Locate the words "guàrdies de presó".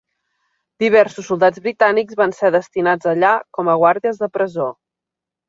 3.85-4.69